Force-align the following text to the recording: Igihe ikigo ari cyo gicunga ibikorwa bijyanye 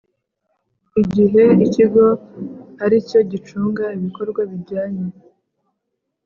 Igihe 1.01 1.43
ikigo 1.65 2.05
ari 2.83 2.97
cyo 3.09 3.21
gicunga 3.31 3.83
ibikorwa 3.97 4.41
bijyanye 4.51 5.05